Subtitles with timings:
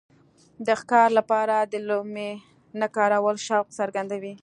[0.65, 2.31] د ښکار لپاره د لومې
[2.79, 4.33] نه کارول شوق څرګندوي.